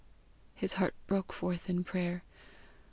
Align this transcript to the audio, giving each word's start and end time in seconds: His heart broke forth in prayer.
His 0.55 0.73
heart 0.81 0.95
broke 1.05 1.31
forth 1.31 1.69
in 1.69 1.83
prayer. 1.83 2.23